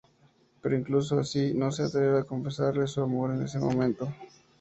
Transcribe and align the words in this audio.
Pero, 0.61 0.75
incluso 0.75 1.19
así, 1.19 1.53
no 1.53 1.71
se 1.71 1.83
atreve 1.83 2.17
a 2.17 2.23
confesarle 2.23 2.87
su 2.87 3.03
amor 3.03 3.35
en 3.35 3.43
ese 3.43 3.59
momento. 3.59 4.11